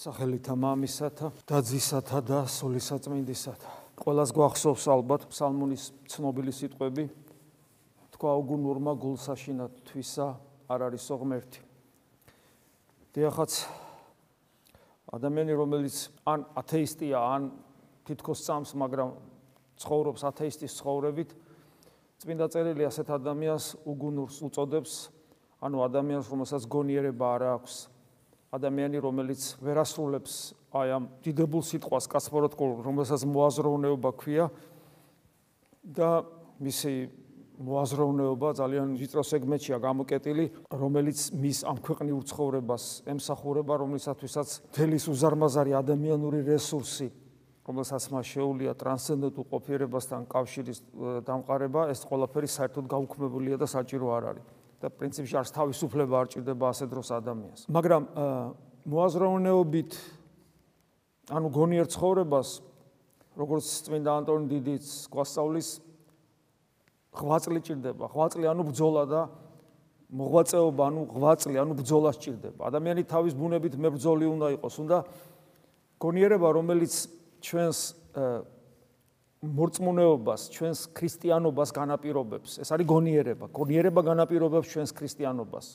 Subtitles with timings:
[0.00, 3.70] სახელითა მამისათა და ძისათა და სულისაწმინდისათა.
[4.00, 7.04] ყოველას გვახსოვს ალბათ ფსალმონის ცნობილი სიტყვები.
[8.16, 10.28] თქვა უგუნურმა გულსაშინა თვისა
[10.72, 11.60] არ არის ღმერთი.
[13.12, 13.52] დიახაც
[15.12, 17.52] ადამიანი რომელიც ან ათეისტია, ან
[18.08, 19.10] თითქოს წამს, მაგრამ
[19.84, 21.30] ცხოვრობს ათეისტის ცხოვრებით,
[22.24, 24.92] წმინდა წერილი ასეთ ადამიანს უგუნურს უწოდებს,
[25.60, 27.99] ანუ ადამიანს რომელსაც გონიერება არ აქვს,
[28.50, 30.34] ადამიანი რომელიც ვერ ასრულებს
[30.74, 34.50] აი ამ დიდებულ სიტყვას კაცმოროტკულ რომელსაც მოაზროვნეობა ქვია
[35.86, 36.10] და
[36.58, 36.94] მისი
[37.60, 40.44] მოაზროვნეობა ძალიან ვიწრო სეგმენტია გამოკეტილი
[40.82, 47.08] რომელიც მის ამ ქვეყნიურ ცხოვრებას ემსახურება რომლისათვისაც თელის უზარმაზარი ადამიანური რესურსი
[47.70, 50.78] რომელსაც მას შეუულია ტრანსცენდენტულ ყოფიერებასთან კავშირის
[51.28, 56.64] დამყარება ეს ყველაფერი საერთოდ გაუქმებულია და საჭირო არ არის და პრინციპში არც თავისუფლება არ ჭირდება
[56.72, 57.60] ასე დროს ადამიანს.
[57.68, 58.02] მაგრამ
[58.88, 59.92] მოაზროვნეობით
[61.30, 62.48] ანუ გონიერ ცხოვრებას
[63.36, 65.68] როგორც წმინდა ანტონი დიდიც გვასწავლის
[67.14, 68.04] ღვაწლი ჭირდება.
[68.08, 69.22] ღვაწლი ანუ ბძოლა და
[70.10, 72.62] მოღვაწეობა ანუ ღვაწლი ანუ ბძოლა ჭირდება.
[72.66, 74.98] ადამიანი თავის ბუნებით მებრძოლი უნდა იყოს, უნდა
[76.00, 76.94] გონიერება რომელიც
[77.44, 77.78] ჩვენს
[79.40, 82.60] მორწმუნეობას, ჩვენს ქრისტიანობას განაპირობებს.
[82.60, 83.48] ეს არის გონიერება.
[83.48, 85.66] გონიერება განაპირობებს ჩვენს ქრისტიანობას.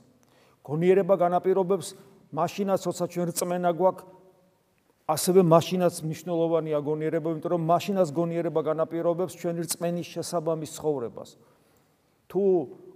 [0.61, 1.97] გონიერება განაპირობებს
[2.30, 4.05] მაშინაც, როცა ჩვენ რწმენა გვაქვს,
[5.05, 11.29] ასევე მაშინაც მნიშვნელოვანია გონიერება, იმიტომ რომ მაშინაც გონიერება განაპირობებს ჩვენი რწმენის შესაბამის ცხოვრებას.
[12.29, 12.41] თუ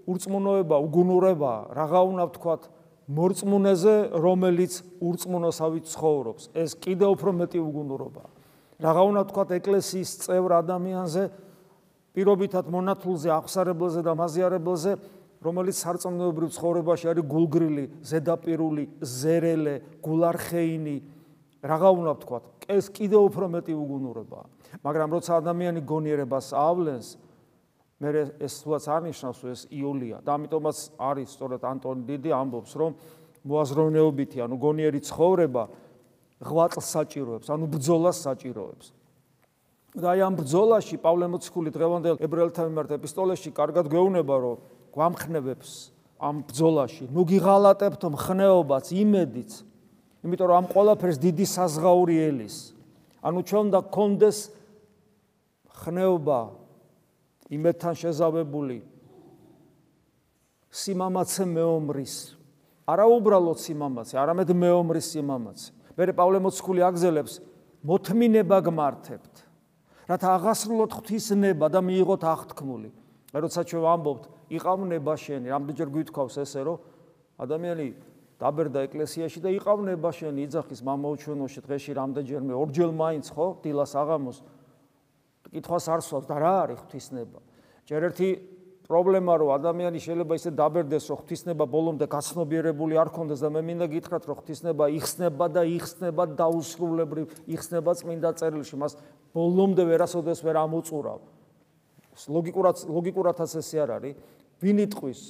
[0.09, 2.61] ურწმუნოება, უგუნურება, რაღა უნდა ვთქვათ,
[3.09, 8.38] მორწმუნეზე, რომელიც ურწმუნოსავით ცხოვრობს, ეს კიდევ უფრო მეტი უგუნურობაა.
[8.79, 11.23] რაღა უნდა თქვათ ეკლესიის წევრ ადამიანზე
[12.15, 14.91] პირობითად მონათულზე აღსარებელზე და მაზიარებელზე
[15.43, 20.97] რომელიც სარწმუნოებრივ ცხოვრებაში არის გულგრილი, ზედაპირული, ზერელე, გულარხეინი.
[21.59, 24.45] რაღა უნდა თქვათ ეს კიდევ უფრო მეტი უგუნურებაა
[24.79, 27.07] მაგრამ როცა ადამიანი გონიერებას ავლენს
[27.99, 28.09] მე
[28.39, 30.23] ეს სულაც არნიშნავს ეს იულია.
[30.23, 32.91] და ამიტომაც არის სწორედ ანტონი დიდი ამბობს რომ
[33.43, 35.63] მოაზროვნეობითი ანუ გონიერი ცხოვრება
[36.39, 38.87] ღვაწლს საჭიროებს, ანუ ბრძოლას საჭიროებს.
[39.89, 44.57] და აი ამ ბრძოლაში პავლე მოციქული დღევანდელ ებრაელთა მიმართ ეპისტოლეში კარგად გვეუბნება, რომ
[44.93, 45.71] გვამხნევებს
[46.21, 49.51] ამ ბრძოლაში, ნუ გიღალატებთ მხნეობაც, იმედიც,
[50.23, 52.55] იმიტომ რომ ამ ყველაფერს დიდი საზღაური ელის.
[53.23, 54.37] ანუ ჩვენ და კონდეს
[55.79, 56.39] ხნეობა
[57.49, 58.77] იმედთან შეზავებული
[60.69, 62.15] სიმამაცე მეომრის
[62.89, 65.78] არა უბრალოდ სიმამაცე, არამედ მეომრის სიმამაცე.
[65.97, 67.33] მერე პავლე მოციქული აგზელებს
[67.85, 69.35] მოთმინება გმართებთ.
[70.09, 72.89] რათა აღასრულოთ ღვთისნება და მიიღოთ აღთქმული.
[73.29, 76.77] როცა ჩვენ ვამბობთ იყავნება შენი რამდენჯერ გვითხოვს ესე რომ
[77.37, 77.87] ადამიანი
[78.41, 84.37] დაბერდა ეკლესიაში და იყავნება შენი იძახის მამაუჩვენოში დღეში რამდენჯერმე ორჯერ მაინც ხო დილას აღამოს.
[85.53, 87.39] კითხვას არ სვავს და რა არის ღვთისნება?
[87.85, 88.27] ჯერ ერთი
[88.89, 93.85] პრობლემა რომ ადამიანი შეიძლება ისე დაბერდეს რომ ღვთისნება ბოლომდე გაცნობიერებული არ ქონდეს და მე მინდა
[93.85, 98.75] გითხრათ რომ ღვთისნება იხსნება და იხსნება დაუსრულებრივ იხსნება წმინდა წერილში.
[98.81, 98.97] მას
[99.29, 101.21] ბოლომდე ვერასოდეს ვერ ამოწურავ.
[102.33, 104.15] ლოგიკურად ლოგიკურადაც ესე არ არის.
[104.57, 105.21] ვინ იტყვის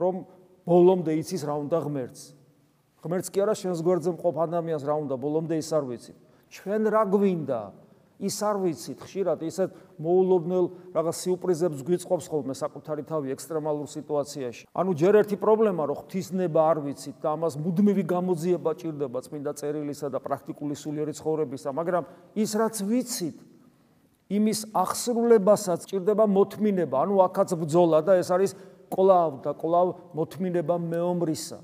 [0.00, 0.24] რომ
[0.64, 2.22] ბოლომდე იცის რა უნდა ღმერთს.
[3.04, 6.12] ღმერთს კი არა შენს გვერდზე მყოფ ადამიანს რა უნდა ბოლომდე ის არ ვიცი.
[6.48, 7.60] ჩვენ რა გვინდა
[8.18, 9.70] ის არ ვიცით ხშირად ისეთ
[10.02, 14.62] მოულოდნელ რაღაც სიუპრიზებს გვიწყობს ხოლმე საკუთარი თავი ექსტრემალურ სიტუაციაში.
[14.74, 20.08] ანუ ჯერ ერთი პრობლემა რომ ღვთისნება არ ვიცით და ამას მუდმივი გამოძიება ჭირდება წმინდა წერილისა
[20.10, 23.36] და პრაქტიკული სულიერი ცხოვრებისა, მაგრამ ის რაც ვიცით
[24.28, 28.52] იმის აღსრულებასაც ჭირდება მოთმინება, ანუ აქაც ბძოლა და ეს არის
[28.92, 31.58] კლავ და კლავ მოთმინება მეომრისა,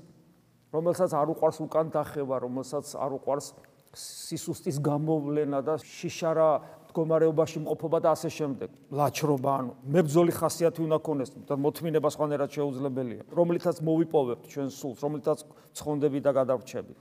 [0.73, 3.53] რომელსაც არ უყარს უკან დახევა, რომელსაც არ უყარს
[3.95, 6.49] სისუსტის გამოვლენა და შიშარა
[6.95, 8.69] მდგომარეობაში მყოფობა და ასე შემდეგ.
[8.91, 15.39] ლაჩრობა, ანუ მებძოლი ხასიათი უნდა ქონდეს, და მოთმინება სხვანაირად შეუძლებელია, რომლითაც მოვიპოვებთ ჩვენ სულს, რომლითაც
[15.75, 16.93] ცხონდები და გადავრჩები.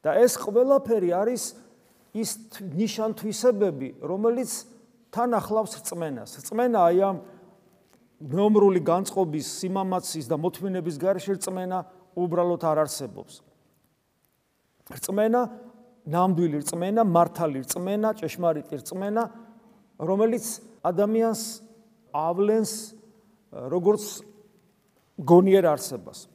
[0.00, 1.42] და ეს ყველაფერი არის
[2.16, 2.30] ის
[2.64, 4.50] ნიშანთვისებები, რომელიც
[5.12, 6.30] თან ახლავს რწმენას.
[6.40, 7.16] რწმენა აი ამ
[8.20, 11.78] მეომრული განწყობის, სიმამაცის და მოთმინების გარეშე რწმენა
[12.16, 13.34] უბრალოდ არ არსებობს.
[14.90, 15.69] რწმენა
[16.10, 19.24] ნამდვილი რწმენა, მართალი რწმენა, ჭეშმარიტი რწმენა,
[20.02, 20.46] რომელიც
[20.82, 21.42] ადამიანს
[22.10, 22.72] ავლენს
[23.50, 24.04] როგორც
[25.22, 26.26] გონიერ არსებას.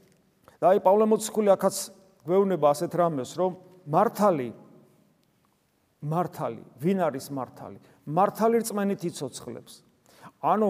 [0.62, 1.76] და აი პავლე მოციქული ახაც
[2.24, 3.60] გვეუბნება ასეთ რამეს, რომ
[3.92, 4.50] მართალი
[6.06, 7.78] მართალი, ვინ არის მართალი?
[8.06, 9.74] მართალი რწმენით იცოცხლებს.
[10.42, 10.70] ანუ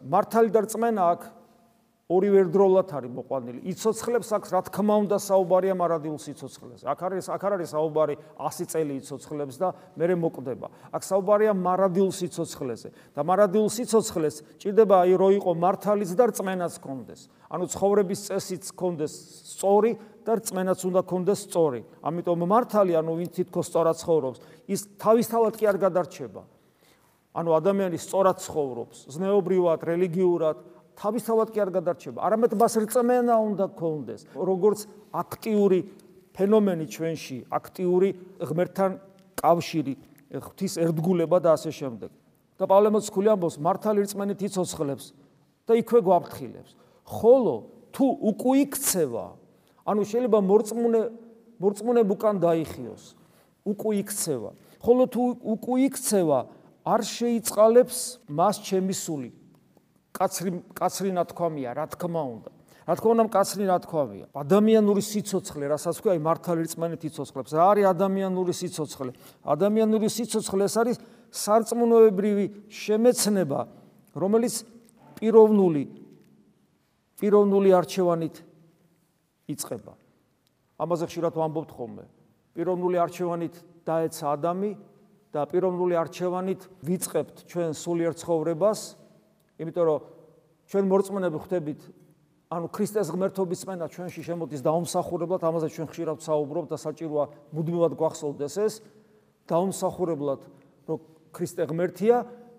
[0.00, 1.20] მართალი და რწმენა აქ
[2.12, 3.58] ორივერდროულად არის მოყვანილი.
[3.72, 6.80] იცოცხლებს აქ რა თქმა უნდა საუბარია მარადილ სიცოცხლეს.
[6.84, 10.66] აქ არის აქ არის საუბარი 100 წელი იცოცხლებს და მე მოკვდება.
[10.92, 17.20] აქ საუბარია მარადილ სიცოცხლეზე და მარადილ სიცოცხლეს ჭირდება აი რო იყო მართალიც და რწმენაც კონდეს.
[17.52, 19.12] ანუ ცხოვრების წესიც კონდეს
[19.56, 19.92] სწორი
[20.24, 21.80] და რწმენაც უნდა კონდეს სწორი.
[22.02, 24.38] ამიტომ მართალი ანუ ვინ თითქოს სწორად ცხოვრობს,
[24.68, 26.42] ის თავისთავად კი არ გადარჩება.
[27.32, 30.56] ანუ ადამიანი სწორად ცხოვრობს, ზნეობრივად, რელიგიურად,
[30.96, 32.18] თავისთავად კი არ გადარჩება.
[32.22, 35.80] არამედ მას რწმენა უნდა კონდეს, როგორც აქტიური
[36.36, 38.08] ფენომენი ჩვენში, აქტიური
[38.40, 38.90] ღმერთთან
[39.36, 39.94] კავშირი,
[40.32, 42.10] ღვთის ერთგულება და ასე შემდეგ.
[42.62, 45.06] და პავლე მოციქული ამბობს, მართალი რწმენით იცოცხლებს
[45.66, 46.70] და იქვე გვაფრთხილებს.
[47.02, 47.54] ხოლო
[47.90, 49.26] თუ უკუ იქცევა,
[49.82, 51.02] ანუ შეიძლება მორწმუნე
[51.58, 53.04] მორწმუნე უკან დაიხიოს,
[53.66, 54.50] უკუ იქცევა.
[54.78, 56.38] ხოლო თუ უკუ იქცევა,
[56.86, 57.98] არ შეიწყალებს
[58.30, 59.30] მას ჩემი სული.
[60.12, 62.50] კაცრი კაცრი ნათქვამია, რა თქმა უნდა.
[62.82, 64.26] რა თქმა უნდა, კაცრი ნათქვამია.
[64.36, 67.50] ადამიანური სიცოცხლე, რასაც ქვია, აი მართალი რწმენით იცოცხლებს.
[67.56, 69.10] რა არის ადამიანური სიცოცხლე?
[69.46, 70.96] ადამიანური სიცოცხლე ეს არის
[71.32, 73.60] სარწმუნოებრივი შემეცნება,
[74.12, 74.54] რომელიც
[75.16, 75.84] პიროვნული
[77.22, 78.36] პიროვნული არჩევანით
[79.46, 79.94] იწება.
[80.82, 82.04] ამაზე ხშირად ვამბობთ ხოლმე.
[82.58, 83.54] პიროვნული არჩევანით
[83.86, 84.70] დაეცა ადამი
[85.30, 88.80] და პიროვნული არჩევანით ვიწყებთ ჩვენ სულიერ ცხოვრებას,
[89.62, 89.98] იმიტომ რომ
[90.70, 91.80] ჩვენ მორწმუნეები ხვდებით
[92.52, 97.24] ანუ ქრისტეს ღმერთობის წმენა ჩვენში შემოდის დაუმსახურებლად, ამაზე ჩვენ ხშირად საუბრობთ და საჭიროა
[97.56, 98.74] მუდმივად გვახსოვდეს ეს
[99.48, 100.40] დაუმსახურებლად,
[100.84, 100.98] რომ
[101.32, 102.16] ქრისტე ღმერთია,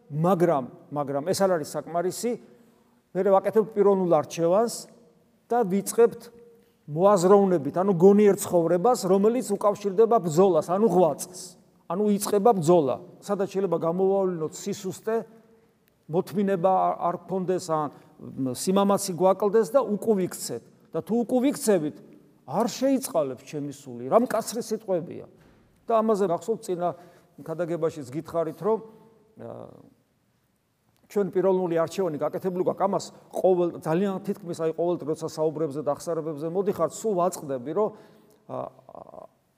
[0.09, 0.65] მაგრამ
[0.97, 2.31] მაგრამ ეს არ არის საკმარისი,
[3.13, 4.73] მე ვაკეთებ პიროვნულ არჩევანს
[5.45, 6.21] და ვიწყებთ
[6.89, 11.41] მოაზროვნებით, ანუ გონიერ ცხოვრებას, რომელიც უკავშირდება ბრძოლას, ანუ ღვაწლს.
[11.87, 15.15] ანუ იწყება ბრძოლა, სადაც შეიძლება გამოვავლინოთ სისუსტე,
[16.09, 17.87] მოთმინება არ გქონდეს ან
[18.55, 20.63] სიმამაცი გვაკლდეს და უკუვიქცეთ.
[20.93, 21.95] და თუ უკუვიქცებით,
[22.45, 25.25] არ შეიწყალებს ჩემი სული, რამ კაცრი სიტყვებია.
[25.87, 26.89] და ამაზე გახსოვთ წინა
[27.43, 28.77] ქადაგებაშიც გითხარით, რომ
[31.13, 36.47] ჩვენ პიროვნული არჩევანი გაკეთებული გვაქვს ამას ყოველ ძალიან თითქმის აი ყოველ დროცა საუბრებზე და ახსარებებზე
[36.53, 37.89] მოდიხარ სულ ვაწყდები რომ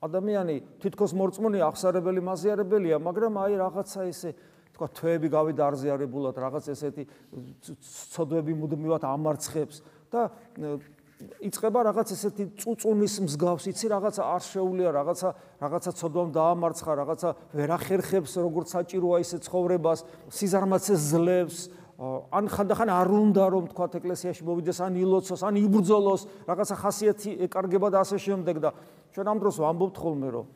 [0.03, 4.31] ადამიანი თითქოს მორწმუნე ახსარებელი მაზიარებელია მაგრამ აი რაღაცა ესე
[4.75, 7.07] თქვა თვეები გავიდა არზიარებულად რაღაც ესეთი
[8.11, 9.81] ცოდვები მუდმივად ამარცხებს
[10.11, 10.27] და
[11.47, 15.29] იწება რაღაც ესეთი წუწუნის მსგავს, იცი რაღაცა არ შეუულია, რაღაცა
[15.63, 21.59] რაღაცა ცოდვამ დაამარცხა, რაღაცა ვერ ახერხებს როგორც საჭიროა ისე ცხოვრებას, სიზარმაცეს ძლევს,
[22.35, 27.87] ან ხანდახან არ უნდა რომ თქვა ეკლესიაში მოვიდეს, ან ილოცოს, ან იბრძოლოს, რაღაცა ხასიათი ეკარგება
[27.87, 28.75] და ასე შემდეგ და
[29.15, 30.47] ჩვენ ამ დროს ვამბობთ ხოლმე რომ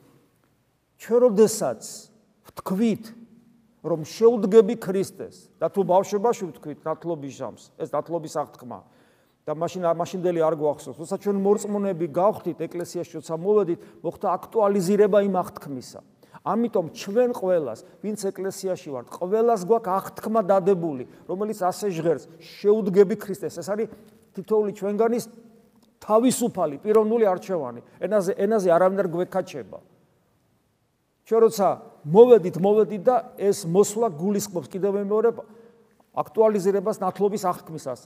[1.00, 1.80] ჩვენ როდესაც
[2.44, 3.04] ვთქვით
[3.80, 8.84] რომ შეუდგები ქრისტეს და თუ ბავშვობაში ვთქვით ნათლობის ჟამს, ეს ნათლობის აღთქმაა
[9.48, 10.96] და მაშინ მაშინდელი არ გვახსოვს.
[11.00, 16.00] თუმცა ჩვენ მორწმუნეები გავხდით ეკლესიაში, როცა მოვედით, მოხდა აქტუალიზირება იმ აღთქმისა.
[16.44, 23.58] ამიტომ ჩვენ ყოველას, ვინც ეკლესიაში ვართ, ყოველას გვაქვს აღთქმა დადებული, რომელიც ასე ჟღერს: შეუდგები ქრისტეს.
[23.60, 23.88] ეს არის
[24.36, 25.24] თითოეული ჩვენგანის
[26.00, 27.80] თავისუფალი პიროვნული არჩევანი.
[28.00, 29.78] ენაზე ენაზე არავინ არ გვეკაჩება.
[31.30, 31.68] ჩვენ როცა
[32.10, 35.30] მოვედით, მოვედით და ეს მოსვლა გულისხმობს კიდევ მეორე
[36.10, 38.00] აქტუალიზირებას ნათლობის აღთქმისას.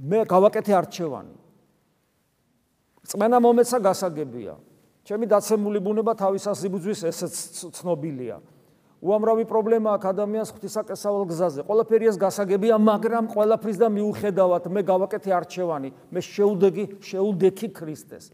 [0.00, 1.36] მე გავაკეთე არჩევანი.
[3.04, 4.56] წმენა მომეცა გასაგებია.
[5.04, 7.34] ჩემი დაცემული ბუნება თავისას იბუძვის ესეც
[7.76, 8.40] ცნობილია.
[9.04, 11.60] უამრავი პრობლემა აქვს ადამიანს ღვთისაკესავალ გზაზე.
[11.68, 15.92] ყველაფერი ეს გასაგებია, მაგრამ ყველაფრის და მიუხედავად მე გავაკეთე არჩევანი.
[16.08, 18.32] მე შეუდეგი, შეუდექი ქრისტეს.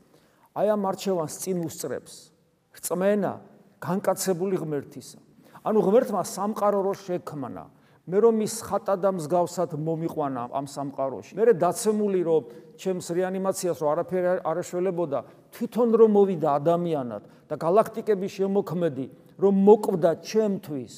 [0.55, 2.31] აი ამ არჩევანს წინ უსწრებს.
[2.77, 5.19] წმენა განკაცებული ღმერთისა.
[5.67, 7.65] ანუ ღმერთმა სამყარო რო შექმნა,
[8.07, 11.35] მე რომ ის ხატა და მსგავსად მომიყვანა ამ სამყაროში.
[11.35, 12.43] მე დაცემული რომ
[12.79, 15.19] ჩემს რეანიმაციას რომ არაფერი არ ეშველებოდა,
[15.51, 19.07] თვითონ რომ მოვიდა ადამიანად და galaktikების შემოქმედი
[19.43, 20.95] რომ მოკვდა ჩემთვის.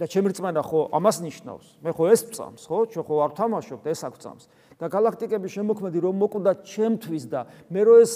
[0.00, 1.66] და ჩემი რწმენა ხო ამას ნიშნავს.
[1.84, 2.88] მე ხო ეს წამს, ხო?
[2.88, 4.44] ჩვენ ხო არ თამაშობთ ეს აქ წამს.
[4.80, 8.12] და galaktikების შემოქმედი რომ მოკვდა ჩემთვის და მე რომ ეს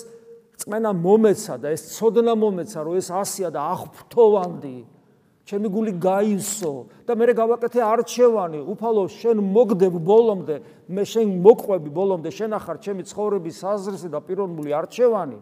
[0.62, 4.78] წმენა მომეცა და ეს ცოდნა მომეცა რომ ეს ასია და აღფრთოვანდი
[5.44, 6.72] ჩემი გული გაივსო
[7.04, 10.56] და მე გავაკეთე არჩევანი, უფალო შენ მოგდებ ბოლომდე,
[10.88, 15.40] მე შენ მოყვები ბოლომდე, შენ ახარ ჩემი ცხოვრების საზრისი და პიროვნული არჩევანი.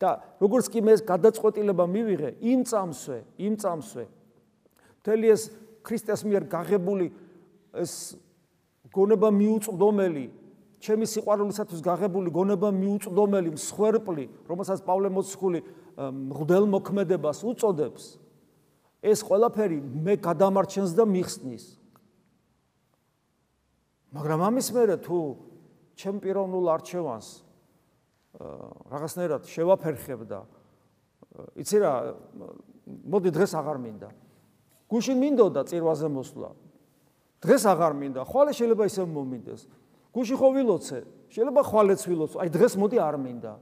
[0.00, 4.04] და როგორც კი მე გადაწყვეტილება მივიღე, იმ წამსვე, იმ წამსვე
[5.00, 5.48] მთელი ეს
[5.80, 7.08] ქრისტეს მიერ გაღებული
[7.80, 8.16] ეს
[8.92, 10.24] გონება მიუწვდომელი
[10.80, 15.60] ჩემი სიყვარულისათვის გაღებული გონება მიუწვდომელი მსხვერპლი, რომელსაც პავლე მოციქული
[16.00, 18.04] მღვდელმოქმედებას უწოდებს,
[19.04, 21.64] ეს ყველაფერი მე გადამარჩენს და მიხსნის.
[24.16, 25.18] მაგრამ ამის მერე თუ
[26.00, 27.28] ჩემ პიროვნულ არჩევანს
[28.90, 30.40] რაღაცნაირად შევაფერხებ და
[31.60, 31.92] იცი რა
[32.86, 34.08] მოდი დღეს აღარ მინდა.
[34.90, 36.50] გუშინ მინდოდა წირვაზე მოსვლა.
[37.44, 38.20] დღეს აღარ მინდა.
[38.26, 39.62] ხვალე შეიძლება ისე მომინდეს
[40.14, 40.98] გუში ხო ვილოცე?
[41.30, 42.36] შეიძლება ხვალეც ვილოცო.
[42.42, 43.52] აი დღეს მოდი არ მინდა.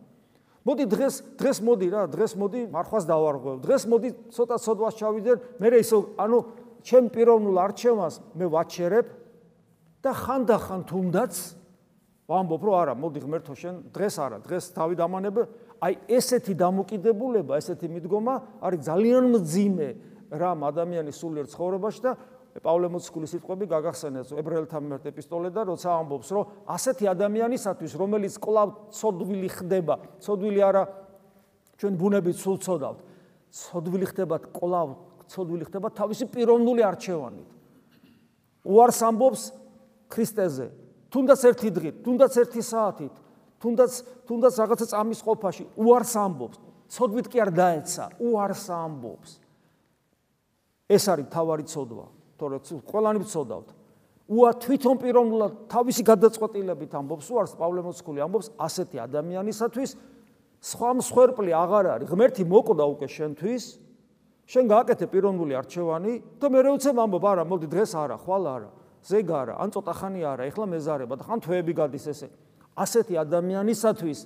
[0.64, 3.56] მოდი დღეს დღეს მოდი რა დღეს მოდი მარხვას დავარღვევ.
[3.64, 6.38] დღეს მოდი ცოტა ცოდვას ჩავიდე მე ისე ანუ
[6.84, 9.06] ჩემ პიროვნულ არჩევანს მე ვაჩერებ
[10.02, 11.34] და ხანდახან თუნდაც
[12.28, 15.36] ვამბობ რომ არა მოდი ღმერთო შენ დღეს არა დღეს თავი დამანებ
[15.80, 19.88] აი ესეთი დამოკიდებულება ესეთი მიდგომა არის ძალიან მძიმე
[20.36, 22.12] რამ ადამიანის სულიერ ცხოვრებაში და
[22.62, 28.68] პავლე მოციქულის სიტყვები გაგახსენეთ ებრაელთა მიმართ ეპისტოლე და როცა ამბობს რომ ასეთი ადამიანისათვის რომელიც კლავ
[28.98, 30.82] ცოდვილი ხდება ცოდვილი არა
[31.78, 32.98] ჩვენ ბუნებით სულ ცოდავთ
[33.54, 34.88] ცოდვილი ხდება კლავ
[35.28, 37.48] ცოდვილი ხდება თავისი პიროვნული არჩევანით.
[38.64, 39.42] უარს ამბობს
[40.12, 40.66] ქრისტეზე
[41.12, 43.14] თუნდაც ერთი დღით თუნდაც ერთი საათით
[43.62, 43.92] თუნდაც
[44.28, 46.58] თუნდაც რაღაცა წამის ყოფაში უარს ამბობს
[46.92, 49.30] ცოდვით კი არ დაეცა უარს ამბობს.
[50.88, 53.68] ეს არის თავარი ცოდვა თორე ყველანი ვწოდავთ.
[54.28, 59.90] უა თვითონ პიროვნულად თავისი გადაწყვეტილებით ამბობს უარს პავლე მოციქული ამბობს ასეთი ადამიანისათვის
[60.58, 62.08] სხვა მსხვერპლი აღარ არის.
[62.12, 63.64] ღმერთი მოკვდა უკვე შენთვის.
[64.48, 68.70] შენ გააკეთე პიროვნული არჩევანი და მე რეუცებ ამბობ არა, მოდი დღეს არა, ხვალ არა,
[69.04, 72.28] ზეგ არა, ან ცოტა ხანი არა, ეხლა მეზარება და ხან თვეები გადის ესე.
[72.78, 74.18] ასეთი ადამიანისათვის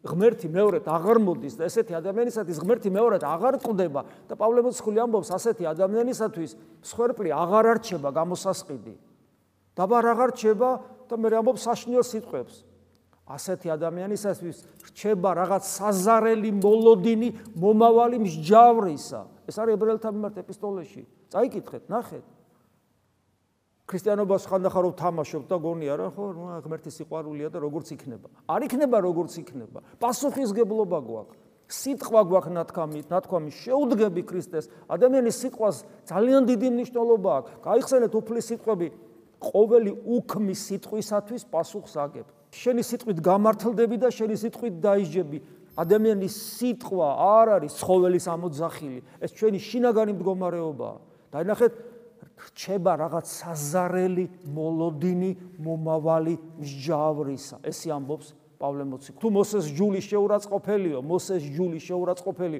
[0.00, 5.30] ღმერთი მეორედ აღარ მოდის და ესეთი ადამიანისათვის ღმერთი მეორედ აღარ წდება და პავლე მოციქული ამბობს
[5.36, 6.56] ასეთი ადამიანისათვის
[6.88, 8.94] სხერპლი აღარ არჩება გამოსასყიდი.
[9.76, 10.70] დაბა აღარ რჩება
[11.04, 12.54] და მე ამბობს საშნიო სიტყვებს.
[13.30, 14.56] ასეთი ადამიანისათვის
[14.90, 19.20] რჩება რაღაც საზარელი მოლოდინი მომავალი მსჯავრისა.
[19.46, 21.02] ეს არის ებრაელთა მიმართ ეპისტოლეში.
[21.30, 22.24] წაიკითხეთ ნახეთ
[23.90, 26.24] ქრისტიანობას ხანდახარ რომ თამაშობ და გონია რა ხო
[26.62, 28.28] ღმერთის სიყვარულია და როგორც იქნება.
[28.46, 29.78] არ იქნება როგორც იქნება.
[29.98, 31.38] პასუხისგებლობა გვაქვს.
[31.70, 34.64] სიტყვა გვაქვს ნათქვამი ნათქვამი შეუდგები ქრისტეს.
[34.94, 37.50] ადამიანის სიტყვას ძალიან დიდი მნიშვნელობა აქვს.
[37.66, 38.88] გაიხსენეთ უფლის სიტყვები.
[39.40, 45.38] ყოველი უქმის სიტყვისათვის პასუხს აგებ შენი სიტყვით გამართლდები და შენი სიტყვით დაიჯები.
[45.78, 47.08] ადამიანის სიტყვა
[47.40, 49.00] არ არის ცხოველის ამოძახილი.
[49.22, 50.96] ეს ჩვენი შინაგანი მდგომარეობაა.
[51.30, 51.72] დაინახეთ
[52.40, 55.30] რჩება რაღაც საზარელი მოლოდინი
[55.60, 57.56] მომავალი მსჯავრისა.
[57.68, 62.58] ესე ამბობს პავლე მოციქული თუ მოსეს ჯული შეურაცხყოფელიო მოსეს ჯული შეურაცხყოფელი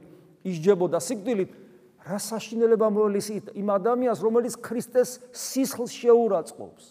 [0.49, 1.51] ისჯებოდა სიკვდილით
[2.09, 3.29] რა საშინელება მოელის
[3.61, 6.85] იმ ადამიანს რომელიც ქრისტეს სისხლს შეურაცხყოფს.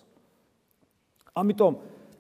[1.33, 1.73] ამიტომ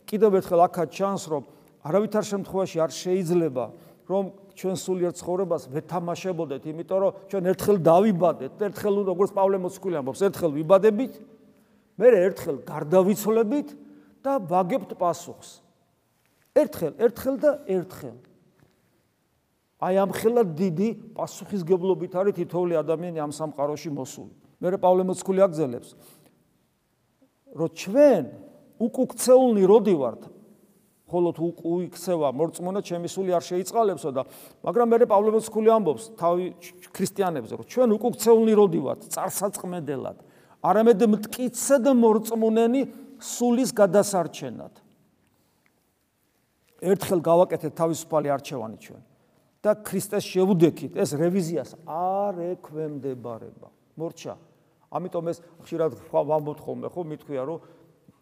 [0.09, 1.43] კიდევ ერთხელ აქაც ჩანს რომ
[1.85, 3.65] არავითარ შემთხვევაში არ შეიძლება
[4.09, 4.23] რომ
[4.59, 10.51] ჩვენ სულიერ ცხოვრებას ვეთამაშებოდეთ, იმიტომ რომ ჩვენ ერთხელ დავიბადეთ, ერთხელ როგორც პავლე მოციქული ამბობს, ერთხელ
[10.59, 11.13] ვიბადებით,
[11.95, 13.69] მე ერთხელ გარდავიცვლებით
[14.19, 15.63] და ვაგებთ პასუხს.
[16.59, 18.17] ერთხელ, ერთხელ და ერთხელ.
[19.79, 24.33] აი ამ ხელა დიდი პასუხისგებლობით არის თითოეული ადამიანი ამ სამყაროში მოსული.
[24.59, 25.89] მე პავლე მოციქული აგზელებს
[27.55, 28.23] რომ ჩვენ
[28.79, 30.21] უკუქცეულნი როდი ვართ
[31.09, 34.23] холод უიქცევა მორწმუნა ჩემი სული არ შეიწყალებსო და
[34.63, 36.45] მაგრამ მე პავლემოცკული ამბობს თავი
[36.93, 40.17] ქრისტიანებზე რომ ჩვენ უკუქცეულნი როდივართ წარსაწყმედელად
[40.69, 42.81] არამედ მткиცედ მორწმუნენი
[43.19, 44.73] სულის გადასარჩენად
[46.79, 49.01] ერთხელ გავაკეთეთ თავისუფალი არჩევანი ჩვენ
[49.59, 50.95] და ქრისტეს შევუდექით.
[50.95, 53.67] ეს რევიზიას არ ექვემდებარება.
[53.99, 54.33] მორჩა.
[54.89, 55.37] ამიტომ ეს
[55.67, 57.59] ხშირად ვამბობთ ხოლმე, ხო, მithქვია, რომ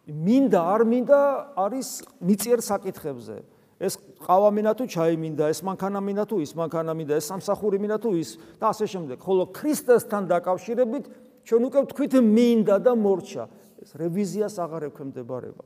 [0.08, 1.20] მინდა არ მინდა
[1.56, 1.88] არის
[2.24, 3.36] მიწიერ საკითხებზე.
[3.78, 7.78] ეს ყავა მინდა თუ ჩაი მინდა, ეს მანქანა მინდა თუ ის მანქანა მინდა, ეს სამსახური
[7.78, 9.16] მინდა თუ ის და ასე შემდეგ.
[9.22, 11.04] ხოლო ქრისტესთან დაკავშირებით
[11.46, 13.44] ჩვენ უკვე ვთქვით მინდა და მორჩა.
[13.78, 15.64] ეს რევიზიას აღარ ექვემდებარება.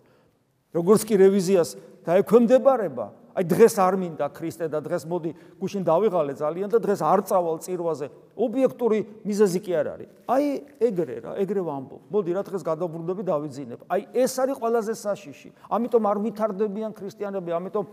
[0.73, 1.71] როგორც კი რევიზიას
[2.05, 7.21] დაექვემდებარება, აი დღეს არ მინდა ქრისტე და დღეს მოდი გუშინ დავიღალე ძალიან და დღეს არ
[7.25, 8.07] წავალ წირვაზე.
[8.37, 10.09] ობიექტური მიზეზი კი არ არის.
[10.29, 10.45] აი
[10.85, 12.01] ეგრე რა, ეგრე ვამბობ.
[12.13, 13.81] მოდი რა დღეს გადაბრუნდები დავიძინებ.
[13.89, 15.49] აი ეს არის ყველაზე საშიში.
[15.73, 17.85] ამიტომ არ ვითარდებიან ქრისტიანები, ამიტომ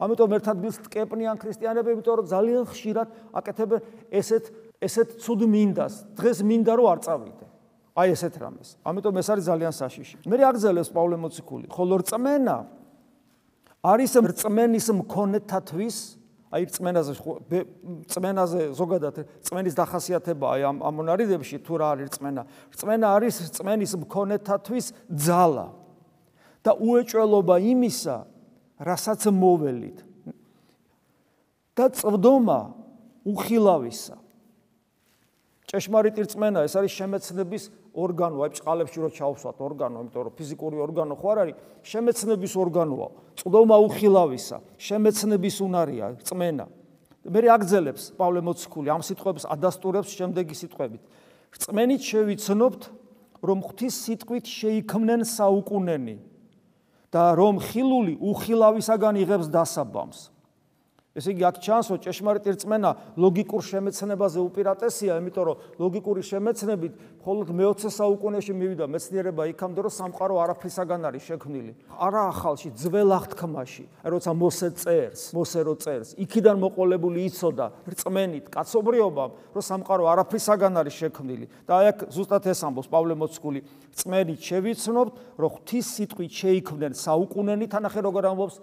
[0.00, 4.44] ამიტომ ერთად ვილს ტკეპნიან ქრისტიანები, იმიტომ რომ ძალიან ხშირად აკეთებენ ესეთ
[4.80, 5.94] ესეთ ცუდ მინდას.
[6.16, 7.46] დღეს მინდა რომ არ წავიდე.
[8.00, 8.68] აი ესეთ რამეს.
[8.80, 10.16] ამიტომ ეს არის ძალიან საშიში.
[10.24, 12.79] მე აგზელებს პავლე მოციქული, ხოლო რწმენა
[13.80, 15.96] არის რწმენის მქონეთათვის
[16.50, 17.12] აი რწმენაზე
[18.10, 22.42] რწმენაზე ზოგადად რწმენის დახასიათება აი ამ ამონარიდებში თუ რა არის რწმენა?
[22.74, 25.66] რწმენა არის რწმენის მქონეთათვის ძალა
[26.66, 28.16] და უეჭველობა იმისა
[28.82, 29.98] რასაც მოველით.
[31.80, 32.60] და წვდომა
[33.24, 34.16] უხილავისა.
[35.70, 37.62] ჭეშმარიტი რწმენა ეს არის შემეცნების
[37.94, 41.56] ორგანო, აი წყალებში რო ჩავსვათ ორგანო, იმიტომ რომ ფიზიკური ორგანო ხო არ არის,
[41.90, 43.08] შემეცნების ორგანოა,
[43.40, 46.66] წვდომა უხილავისა, შემეცნების უნარია, წმენა.
[47.20, 51.02] მე აგძელებს პავლე მოციქული ამ სიტყვებს ადასტურებს შემდეგი სიტყვებით.
[51.60, 52.82] წმენით შევიცნობთ,
[53.44, 56.16] რომ ღვთის სიტყვით შეიქმნენ საუკუნენი
[57.10, 60.18] და რომ ხილული უხილავისაგან იღებს დასაბამს.
[61.10, 67.48] ესე იგი აქ ჩანს რომ ჭეშმარიტი რწმენა ლოგიკურ შემეცნებაზე უპირატესია, იმიტომ რომ ლოგიკური შემეცნებით მხოლოდ
[67.50, 71.72] მე-20 საუკუნეში მივიდა მეცნიერება იქამდე რომ სამყარო არაფრისაგან არის შექმნილი.
[71.98, 79.30] არა ახალში, ძველ აღთქმაში, როცა მოსე წერს, მოსე რო წერს, იქიდან მოყოლებული იცოდა რწმენით კაცობრიობამ,
[79.50, 81.46] რომ სამყარო არაფრისაგან არის შექმნილი.
[81.66, 83.60] და აი აქ ზუსტად ეს ამბობს პავლე მოციქული,
[83.98, 85.12] რწმენით შევიცნობთ,
[85.42, 88.56] რომ ღვთის სიტყვით შეიქმნენ საუკუნენი, თანახე როგორ ამბობს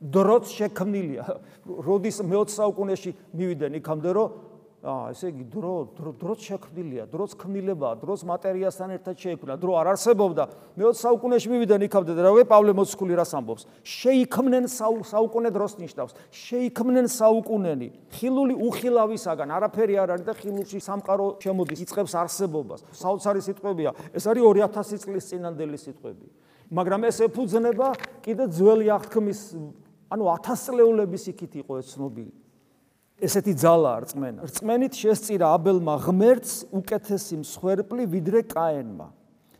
[0.00, 1.24] დროც შექმნილია.
[1.66, 4.28] როდის მე-20 საუკუნეში მივიდნენ იქამდე რომ
[4.86, 10.44] აა ესე იგი დრო დროც შექმნილია, დროც ქმნილებაა, დროც მატერიასთან ერთად შეიქმნა, დრო არ არსებობდა.
[10.78, 13.66] მე-20 საუკუნეში მივიდნენ იქამდე და რავე პავლე მოციქული რას ამბობს?
[13.82, 16.12] შეიქმნენ საუკუნე დროს ნიშნავს.
[16.30, 17.88] შეიქმნენ საუკუნენი.
[18.14, 22.80] ხილული უხილავისაგან არაფერი არ არის და ხილულში სამყარო შემოდის, იწყებს არსებობას.
[22.94, 23.90] საოცარი სიტყვებია.
[24.14, 26.26] ეს არის 2000 წლის წინანდელი სიტყვები.
[26.70, 27.88] მაგრამ ეს ეფუძნება
[28.22, 29.40] კიდე ძველი აღთქმის
[30.10, 32.32] ანუ 1000 წლეულების იქით იყო ცნობილი.
[33.16, 34.40] ესეთი ძალა რწმენა.
[34.44, 39.08] რწმენით შესწირა აბელმა ღმერთს უკეთესი მსხვერპლი ვიდრე კაენმა.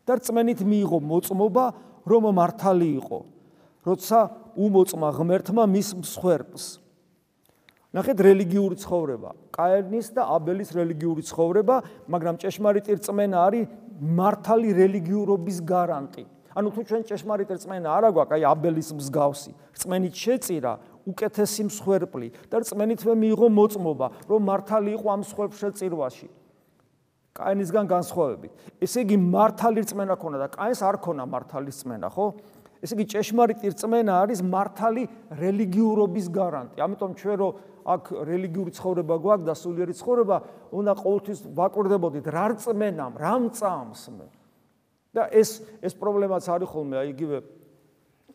[0.07, 1.65] და რწმენით მიიღო მოწმობა,
[2.07, 3.19] რომ მართალი იყო.
[3.87, 4.19] როცა
[4.55, 6.79] უმოწმა ღმერთმა მის მსხვერპლს.
[7.97, 11.77] ნახეთ რელიგიური ცხოვრება, კაენის და აბელის რელიგიური ცხოვრება,
[12.07, 13.67] მაგრამ ჭეშმარიტი რწმენა არის
[13.99, 16.25] მართალი რელიგიურობის გარანტი.
[16.57, 20.73] ანუ თუ ჩვენ ჭეშმარიტ რწმენა არ აგვაქვს, აი აბელის მსგავსი, რწმენით შეწირა
[21.05, 26.29] უკეთესი მსხვერპლი და რწმენით მე მიიღო მოწმობა, რომ მართალი იყო ამ მსხვერპლშეწირვაში.
[27.37, 28.53] კაინისგან განსხვავებით.
[28.81, 32.27] ესე იგი მართალი რწმენა ქონა და კაინს არ ქონა მართალი რწმენა, ხო?
[32.81, 35.03] ესე იგი ჭეშმარიტი რწმენა არის მართალი
[35.37, 36.81] რელიგიურობის გარანტი.
[36.81, 37.49] ამიტომ ჩვენ რო
[37.87, 40.37] აქ რელიგიური ცხოვრება გვაქვს და სულიერი ცხოვრება,
[40.73, 44.27] უნდა ყოველთვის ვაკვირდებოდით რა რწმენამ, რა მწამს მე.
[45.17, 47.39] და ეს ეს პრობლემაც არის ხოლმე აი იგივე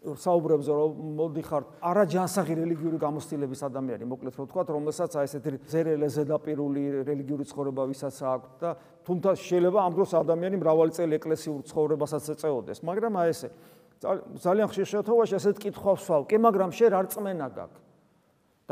[0.01, 7.05] საუბრებს რომ მოდიხარ არაჯანსაღი რელიგიური გამოცდილების ადამიანი მოკლედ რო ვთქვა რომელსაც აი ესეთი ზერელე ზედაპირული
[7.05, 8.69] რელიგიური ცხოვრება ვისაც აქვს და
[9.05, 13.49] თუმცა შეიძლება ამ დროს ადამიანი მრავალი წელი ეკლესიურ ცხოვრებასაც ეწეოდეს მაგრამ აი ესე
[14.01, 16.21] ძალიან ხშირ შემთხვევაში ესეთ კითხვას ვსვავ.
[16.25, 17.90] კი მაგრამ შენ არ წმენა გაქვს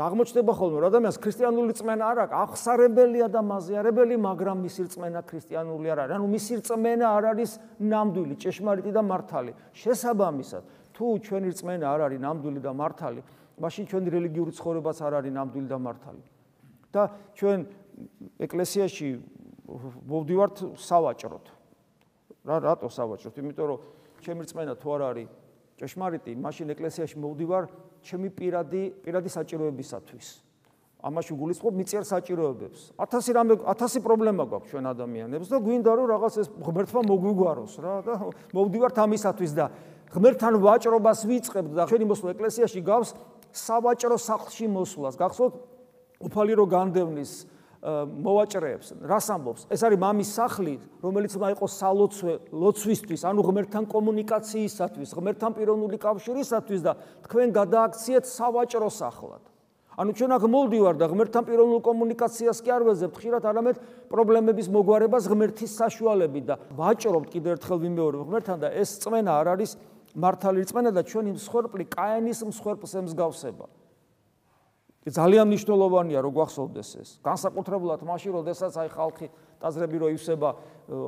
[0.00, 5.20] და აღმოჩნდება ხოლმე რომ ადამიანს ქრისტიანული რწმენა არ აქვს, აღსარებელია და მაზიარებელი, მაგრამ მისი რწმენა
[5.28, 6.14] ქრისტიანული არ არის.
[6.16, 7.50] ანუ მისი რწმენა არ არის
[7.84, 9.52] ნამდვილი, ჭეშმარიტი და მართალი.
[9.76, 10.62] შესაბამისად,
[10.96, 13.20] თუ ჩვენი რწმენა არ არის ნამდვილი და მართალი,
[13.60, 16.22] მაშინ ჩვენი რელიგიური ცხოვრებაც არ არის ნამდვილი და მართალი.
[16.90, 17.02] და
[17.36, 17.58] ჩვენ
[18.40, 19.08] ეკლესიაში
[20.08, 21.46] მოვდივართ სავაჭროთ.
[22.48, 23.34] რა რატო სავაჭროთ?
[23.36, 23.78] იმიტომ რომ
[24.24, 25.28] ჩემი რწმენა თუ არ არის
[25.76, 27.64] ჭეშმარიტი, მაშინ ეკლესიაში მოვდივარ
[28.04, 30.26] ჩემი პირადი პირადი საჭიროებისათვის.
[31.00, 32.80] ამაში გულისხმობ მიწერ საჭიროებებს.
[33.00, 37.94] 1000 რამე 1000 პრობლემა გვაქვს ჩვენ ადამიანებს და გვინდა რომ რაღაც ეს ღმერთმა მოგვიგვაროს რა
[38.04, 38.14] და
[38.52, 39.64] მოვდივართ ამისათვის და
[40.12, 43.08] ღმერთთან ვაჭრობას ვიწყებ და ჩვენი მოსვლა ეკლესიაში გავს
[43.52, 45.14] სავაჭრო სახლში მოსვლას.
[45.16, 45.54] გახსოვთ
[46.20, 47.32] უფალი რო განდევნის
[47.80, 48.92] მოვაჭრეებს.
[49.00, 49.62] რას ამბობს?
[49.72, 56.80] ეს არის მამის სახლი, რომელიც უნდა იყოს სალოცვე ლოცვისთვის, ანუ ღმერთთან კომუნიკაციისათვის, ღმერთთან პიროვნული კავშირისათვის
[56.84, 56.92] და
[57.24, 59.42] თქვენ გადააქციეთ სავაჭრო სახლად.
[59.96, 63.76] ანუ ჩვენ აქ მოვდივარ და ღმერთთან პიროვნულ კომუნიკაციას კი არ ვეძებთ, ხშირად არამედ
[64.12, 69.70] პრობლემების მოგვარებას ღმერთის საშუალებით და ვაჭრობთ კიდევ ერთხელ ვიმეორებ ღმერთთან და ეს წმენა არ არის
[70.14, 73.79] მართალი წმენა და ჩვენი მსხვერპლი კაენის მსხვერპლს ემსგავსება.
[75.00, 77.08] ძალიან მნიშვნელოვანია რომ გვახსოვდეს ეს.
[77.24, 80.50] განსაკუთრებულად მაშინ როდესაც აი ხალხი ტაზრები რო ივსება,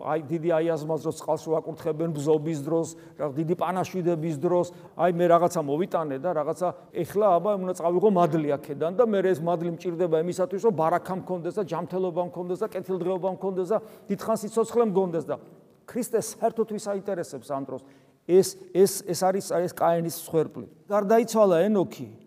[0.08, 2.88] აი დიდი აიაზმას დროს წყალს ვაკურთხებენ ბზობის დროს,
[3.20, 6.68] რა დიდი პანაშვიდების დროს, აი მე რაღაცა მოვიტანე და რაღაცა
[7.04, 11.54] ეხლა აბა უნდა წავიღო მადლი აქედან და მე ეს მადლი მჭირდება იმისათვის რომ ბარაკა მქონდეს
[11.60, 13.78] და ჯანმრთელობა მქონდეს და კეთილდღეობა მქონდეს და
[14.08, 15.36] დიდხანს სიცოცხლე მქონდეს და
[15.84, 17.82] ქრისტეს საერთოდ ვის აინტერესებს ამ დროს
[18.24, 20.66] ეს ეს ეს არის ეს კაენის სხერფლი.
[20.88, 22.21] გარდაიცვალა ენოქი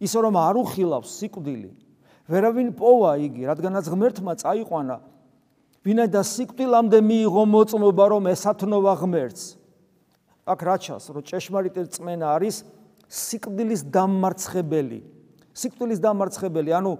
[0.00, 1.70] ისე რომ არ უხილავს სიკვდილი.
[2.30, 4.96] ვერავინ პოვა იგი რადგანაც ღმერთმა წაიყვანა
[5.84, 9.44] ვინაიდან სიკვდილამდე მიიღო მოწმობა რომ ესათნოვა ღმერთს.
[10.46, 12.56] აქ რაჩას რომ ჭეშმარიტი წმენა არის
[13.08, 15.00] სიკვდილის დამარცხებელი.
[15.56, 16.92] სიკვდილის დამარცხებელი ანუ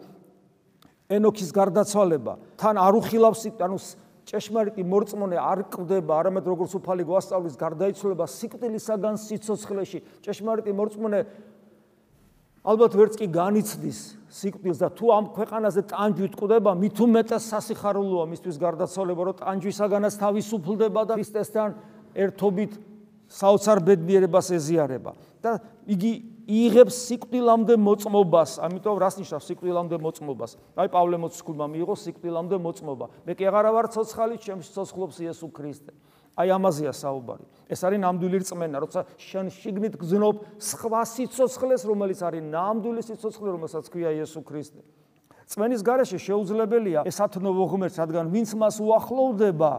[1.10, 2.32] ენოქის გარდაცვალება.
[2.56, 3.78] თან არ უხილავს ანუ
[4.30, 9.98] ჭეშმარიტი მორწმუნე არ კვდება არამედ როგორც უფალი გვასწავლის გარდაიცვალება სიკვდილისაგან სიცოცხლეში.
[10.22, 11.20] ჭეშმარიტი მორწმუნე
[12.60, 18.56] ალბათ ვერც კი განიცდის სიკვდილს და თუ ამ ქვეყანაზე ტანჯვით ყდება, მით უმეტეს სასიხარულოა მისთვის
[18.60, 21.70] გარდაცვალება, რომ ტანჯვისაგანაც თავისუფლდება და ქრისტესთან
[22.14, 22.72] ერთობით
[23.30, 25.12] საოცარ ბედნიერებას ეზიარება.
[25.40, 25.56] და
[25.88, 26.12] იგი
[26.44, 30.50] იღებს სიკვდილამდე მოწმობას, ამიტომ რას ნიშნავს სიკვდილამდე მოწმობას?
[30.76, 33.06] აი პავლე მოციქულმა მიიღო სიკვდილამდე მოწმობა.
[33.24, 35.92] მე კი აღარა ვარ ცოცხალი, ჩემს ცოცხლობს იესო ქრისტე.
[36.36, 37.44] აი ამაზეა საუბარი.
[37.70, 43.84] ეს არის ნამდვილი რწმენა, როცა შენ შიგნით გზნობ სხვა სიცოცხლეს, რომელიც არის ნამდვილი სიცოცხლე, რომელსაც
[43.90, 44.82] ქვია იესო ქრისტე.
[45.50, 49.72] წმენის garaშე შეუძლებელია ესათნოვო ღმერთს, რადგან ვინც მას უახლოვდება,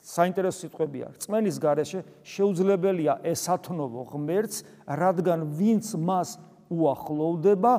[0.00, 1.06] საინტერესო სიტყვებია.
[1.20, 4.56] წმენის garaშე შეუძლებელია ესათნოვო ღმერთს,
[4.88, 6.40] რადგან ვინც მას
[6.72, 7.72] უახლოვდება,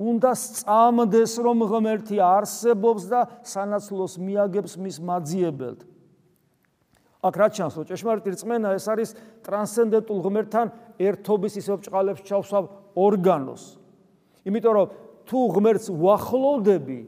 [0.00, 5.89] უნდა სწამდეს რომ ღმერთი არსებობს და სანაცვლოს მიაგებს მის მაძიებელთ.
[7.20, 9.10] აქ რა ჩანს, რომ ჭეშმარიტი რწმენა ეს არის
[9.44, 10.66] ტრანსცენდენტულ ღმერთთან
[11.04, 12.64] ერთობის ისევ ბჭყალებს ჩავსავ
[12.96, 13.62] ორგანოს.
[14.48, 14.86] იმიტომ რომ
[15.28, 17.00] თუ ღმერთს უახლოვდები,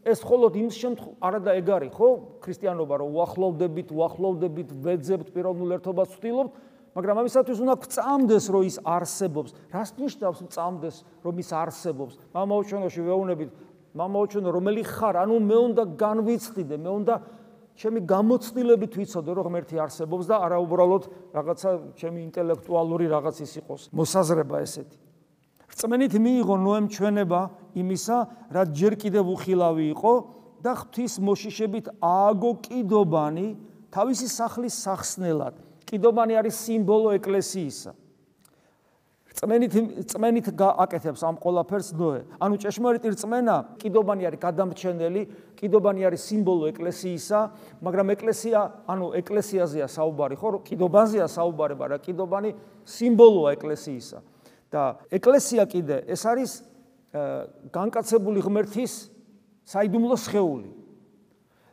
[0.00, 2.08] ეს მხოლოდ იმ შემთხვევაში არადა ეგ არის, ხო?
[2.42, 6.52] ქრისტიანობა რომ უახლოვდებით, უახლოვდებით, ვეძებთ პიროვნულ ერთობას ვთილობთ,
[6.90, 9.50] მაგრამ ამისათვის უნდა გწამდეს, რომ ის არსებობს.
[9.70, 12.14] რას ნიშნავს გწამდეს, რომ ის არსებობს?
[12.34, 13.50] მამაოჩვენოში ვეუბნებით,
[13.94, 15.14] მამაოჩვენო, რომელი ხარ?
[15.22, 17.14] ანუ მე უნდა განვიცხიდე, მე უნდა
[17.80, 23.82] ჩემი გამოცდილებით ვიცოდე რომ ღმერთი არსებობს და არა უბრალოდ რაღაცა ჩემი ინტელექტუალური რაღაც ის იყოს
[23.96, 24.98] მოსაზრება ესეთი.
[25.70, 27.40] რწმენით მიიღო ნოემ ჩვენება
[27.80, 28.18] იმისა,
[28.52, 30.12] რაც ჯერ კიდევ უხილავი იყო
[30.60, 33.48] და ღვთის მოშიშებით ააგო კიდობანი
[33.88, 35.54] თავისი სახლის სახსნელად.
[35.88, 37.92] კიდობანი არის სიმბოლო ეკლესიისა.
[39.38, 39.74] წმენით
[40.10, 42.20] წმენით აკეთებს ამ ყოლაფერს ნოე.
[42.42, 45.22] ანუ ჭეშმარიტი რწმენა კიდობანი არის გადამრჩენელი,
[45.54, 47.40] კიდობანი არის სიმბოლო ეკლესიისა,
[47.80, 50.48] მაგრამ ეკლესია, ანუ ეკლესიაზეა საუბარი, ხო?
[50.66, 52.50] კიდობანზეა საუბარი, მაგრამ კიდობანი
[52.84, 54.18] სიმბოლოა ეკლესიისა.
[54.70, 56.50] და ეკლესია კიდე ეს არის
[57.74, 59.10] განკაცებული ღმერთის
[59.66, 60.70] საიდუმლო სხეული.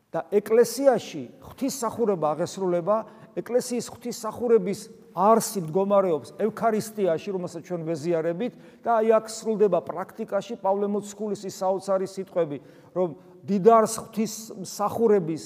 [0.07, 2.95] და ეკლესიაში ღვთისმსახურება აღესრულება,
[3.37, 4.79] ეკლესიის ღვთისმსახურების
[5.17, 8.53] არსი მდგომარეობს ევქარისტიაში, რომელსაც ჩვენ ვეზიარებით
[8.85, 12.57] და აი აქ სრულდება პრაქტიკაში პავლე მოციქულის ის საოცარი სიტყვები,
[12.97, 15.43] რომ დიდარს ღვთის მსახურების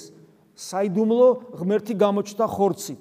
[0.52, 3.00] საიდუმლო ღმერთი გამოჩნდა ხორცით.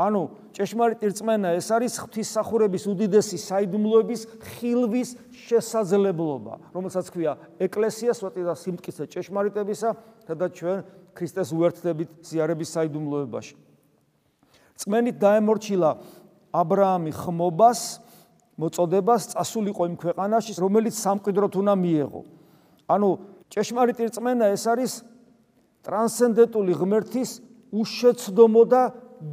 [0.00, 0.22] ანუ
[0.56, 4.20] ჭეშმარიტი რწმენა ეს არის ღვთისმსახურების უდიდესი საიდუმლოების
[4.56, 5.08] ხილვის
[5.44, 9.90] შესაძლებლობა, რომელსაც ქვია ეკლესია სვეტი და სიმტკიცე ჭეშმარიტებისა,
[10.24, 10.78] სადაც ჩვენ
[11.12, 13.69] ქრისტეს უერთდებით ზიარების საიდუმლოებაში.
[14.80, 15.90] წმენით დაემორჩილა
[16.56, 17.80] აბრაამი ხმობას,
[18.60, 22.22] მოწოდებას წასულიყო იმ ქვეყანაში, რომელიც სამყიდროთ უნდა მიეღო.
[22.88, 23.08] ანუ
[23.52, 24.92] ჭეშმარიტი რწმენა ეს არის
[25.84, 27.30] ტრანსცენდენტული ღმერთის
[27.70, 28.82] უშეცდომო და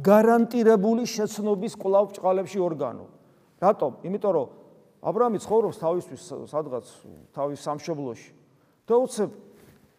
[0.04, 3.04] გარანტირებული შეცნობის კვლავ ბჭყალებში ორგანო.
[3.58, 3.90] რატომ?
[4.04, 4.48] იმიტომ რომ
[5.02, 6.86] აბრაამი ცხოვრობს თავისთვის სადღაც
[7.34, 8.30] თავის სამშობლოში.
[8.88, 9.30] და უცებ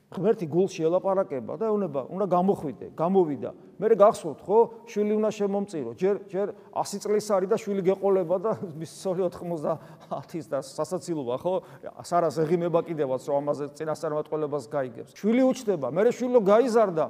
[0.10, 3.52] ღმერთი გულში ელაპარაკება და ეუბნება, უნდა გამოხვიდე, გამოვიდა.
[3.78, 4.60] მე გახსოვთ, ხო?
[4.90, 5.92] შვილი უნდა შემომწირო.
[5.94, 11.54] ჯერ ჯერ 100 წლის არის და შვილი გეყოლება და მის 90-ის და სასაცილოა, ხო?
[12.02, 15.14] სარას ეღიმება კიდევაც, რომ ამაზე წინასწარმეტყველებას გაიგებს.
[15.14, 17.06] შვილი უჩდება, მე შვილო გაიზარდა.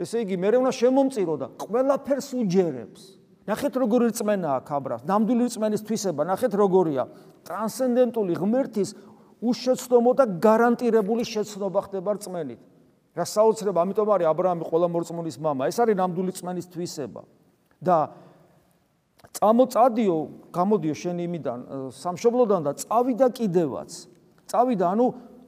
[0.00, 3.02] ესე იგი, მე უნდა შემომწირო და ყველაფერს უჯერებს.
[3.46, 5.00] ნახეთ როგორი რწმენა აქვს აბრას.
[5.06, 7.02] ნამდვილი რწმენის თვისება, ნახეთ როგორია.
[7.44, 8.90] ტრანსცენდენტული ღმერთის
[9.41, 12.59] უშეცდომო და გარანტირებული შეცდომა ხდება რწმენით.
[13.15, 15.67] რა საოცრება, ამიტომ არის ა ブラ ამი ყველა მორწმუნის мама.
[15.71, 17.21] ეს არის ნამდვილი რწმენის თვისება.
[17.81, 17.97] და
[19.35, 20.17] წამოწადიო,
[20.55, 21.59] გამოდიო შენ იმიდან
[21.91, 23.91] სამშობლოდან და წავიდა კიდევაც.
[24.47, 25.05] წავიდა, ანუ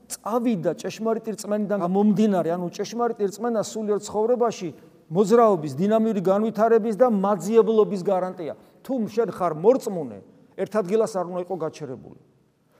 [0.07, 4.69] წავიდა ჭეშმარიტი რწმენიდან გამომდინარე, ანუ ჭეშმარიტი რწმენა სულიერ ცხოვრებაში
[5.07, 8.53] მოძრაობის, დინამიური განვითარების და მაძიებლობის გარანტია.
[8.83, 10.19] თუ შენ ხარ მორწმუნე,
[10.57, 12.19] ერთ ადგილას არ უნდა იყო გაჩერებული.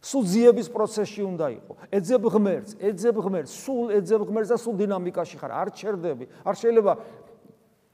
[0.03, 1.73] სულ ძიების პროცესში უნდა იყო.
[1.95, 6.25] ეძებ ღმერთს, ეძებ ღმერთს, სულ ეძებ ღმერთს და სულ დინამიკაში ხარ, არ ჩერდები.
[6.43, 6.93] არ შეიძლება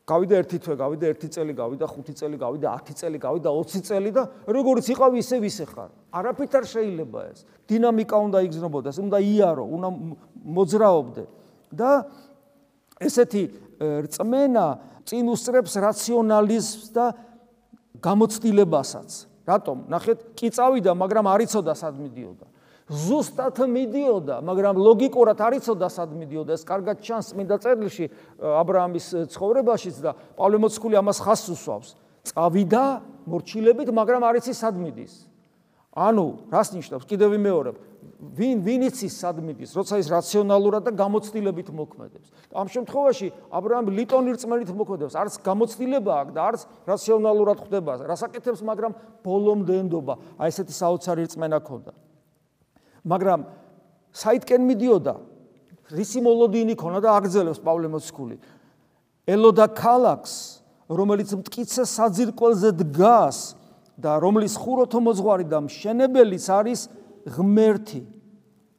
[0.09, 4.11] გავიდა ერთი თვე, გავიდა ერთი წელი, გავიდა ხუთი წელი, გავიდა 10 წელი, გავიდა 20 წელი
[4.17, 5.91] და როგორც იყავი ისე ვისე ხარ.
[6.17, 7.45] არაფრით არ შეიძლება ეს.
[7.69, 9.89] დინამიკა უნდა იგზნობოდეს, უნდა იარო, უნდა
[10.49, 11.25] მოძრაობდე.
[11.69, 12.09] და
[12.97, 13.43] ესეთი
[13.79, 14.67] რწმენა
[15.05, 17.13] წინ უსწრებს რაციონალიზმს და
[18.01, 19.28] გამოცდილებასაც.
[19.49, 19.77] რატომ?
[19.89, 22.47] ნახეთ, კი წავიდა, მაგრამ არ იცოდა სად მიდიოდა.
[22.89, 26.57] ზუსტად მიდიოდა, მაგრამ ლოგიკურად არ იცოდა სად მიდიოდა.
[26.57, 28.05] ეს კარგად ჩანს წმინდა წერილში
[28.41, 31.89] ა ブラ ამის ცხოვრებაშიც და პავლე მოციქული ამას ხას უსვავს.
[32.29, 32.85] წავიდა
[33.29, 35.15] მორჩილებით, მაგრამ არ იცის სად მიდის.
[35.93, 37.05] ანუ, რას ნიშნავს?
[37.05, 37.77] კიდევ ვიმეორებ.
[38.19, 42.29] ვინ ვინ იცის სად მიდის, როცა ის რაციონალურად და გამოცდილებით მოქმედებს.
[42.51, 47.93] ამ შემთხვევაში აბრაამ ლიტონი რწმენით მოქმედებს, არც გამოცდილება აქვს და არც რაციონალურად ხდება.
[48.11, 50.15] რასაკეთებს, მაგრამ ბოლომდე ენდობა.
[50.35, 51.93] აი ესეთი საოცარი რწმენა ქონდა.
[53.07, 53.41] მაგრამ
[54.11, 55.15] საიტკენ მიდიოდა
[55.95, 58.37] რისი მოლოდინი ქონა და აგრძელებს პავლე მოციქული.
[59.31, 60.35] ელოდა ქალაქს,
[60.91, 63.39] რომელიც მткиცე საძირკველზე დგას
[63.95, 66.81] და რომლის ხუროთო მოძღვარი და მშენებელიც არის
[67.27, 68.03] ღმერთი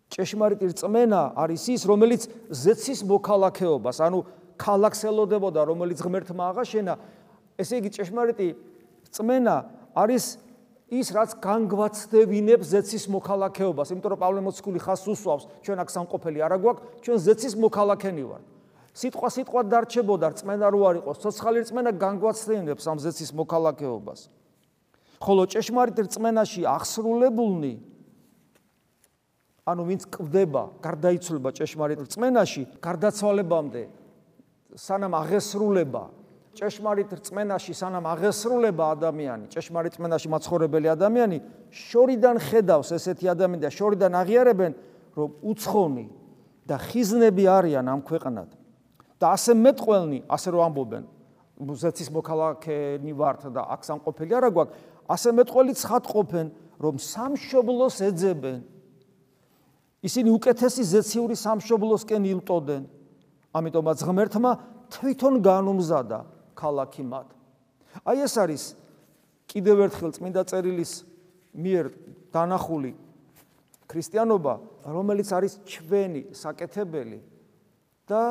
[0.10, 4.20] ჭეშმარიტი რწმენა არის ის რომელიც ზეცის მოქალაქეობას ანუ
[4.58, 6.94] ქალაქს ელოდებოდა რომელიც ღმერთმა აღაშენა
[7.60, 8.48] ესე იგი ჭეშმარიტი
[9.10, 9.56] რწმენა
[9.96, 10.26] არის
[10.90, 16.58] ის რაც განგვაცდებინებს ზეცის მოქალაქეობას, იმიტომ რომ პავლე მოციქული ხას უსვავს, ჩვენ აქ სამყოფელი არა
[16.66, 18.46] გვაქვს, ჩვენ ზეცის მოქალაქენი ვართ.
[18.98, 24.20] სიტყვა სიტყვა დარჩებოდა, რწმენა რო არ იყოს, ცოცხალი რწმენა განგვაცდებინებს ამ ზეცის მოქალაქეობას.
[25.22, 27.74] ხოლო ჭეშმარიტ რწმენაში აღსრულებულნი
[29.70, 33.84] ანუ ვინც კვდება, გარდაიცვლება ჭეშმარიტ რწმენაში, გარდაცვალებამდე
[34.76, 36.04] სანამ აღესრულება
[36.60, 41.38] ჭეშმარიტ რწმენაში სანამ აღესრულება ადამიანი, ჭეშმარიტ რწმენაში მაცხოვრებელი ადამიანი
[41.72, 44.72] შორიდან ხედავს ესეთი ადამიანი და შორიდან აღიარებენ,
[45.16, 46.06] რომ უცხონი
[46.68, 48.50] და ხიზნები არიან ამ ქვეყნად.
[49.20, 51.04] და ასე მეტყველნი, ასე რომ ამბობენ,
[51.60, 54.76] მუზეცის მოქალაქენი ვართ და აქ სამყოფელი არა გვაქვს,
[55.12, 56.48] ასე მეტყველი ცხადყოფენ,
[56.80, 58.60] რომ სამშობლოს ეძებენ.
[60.06, 62.84] ისინი უკეთესი ზეციური სამშობლოსკენ ილტოდნენ.
[63.50, 64.52] ამიტომაც ღმერთმა
[64.94, 66.20] თვითონ განუმზადა
[66.56, 67.28] ქალაქი მათ.
[68.06, 68.64] აი ეს არის
[69.50, 70.92] კიდევ ერთხელ წმინდა წერილის
[71.58, 71.86] მიერ
[72.30, 72.94] დანახული
[73.90, 74.54] ქრისტიანობა,
[74.86, 77.20] რომელიც არის ჩვენი საკეთებელი
[78.06, 78.22] და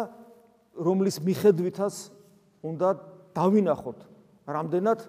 [0.79, 1.95] რომლის მიხედვითაც
[2.63, 2.89] უნდა
[3.35, 3.99] დავინახოთ
[4.47, 5.01] რამდენად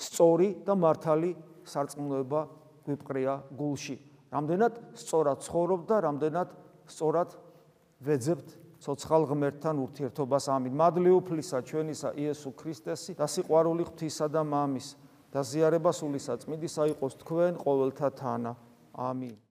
[0.00, 1.30] სწორი და მართალი
[1.68, 2.40] სარწმუნოება
[2.88, 3.96] გვიპყრია გულში.
[4.34, 6.48] რამდენად სწორად ცხოვრობ და რამდენად
[6.90, 7.30] სწორად
[8.02, 8.48] ვეძებთ
[8.84, 10.44] ცოცხალ ღმერთთან ურთიერთობას.
[10.50, 10.72] ამინ.
[10.74, 14.88] მადლიუფლისა ჩვენისა იესო ქრისტესი და სიყვარული ღვთისა და მამის
[15.32, 18.52] და ზიარება სულისა წმინდისა იყოს თქვენ ყოველთა თანა.
[18.94, 19.43] ამინ